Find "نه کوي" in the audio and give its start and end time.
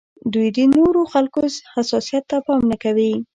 2.71-3.13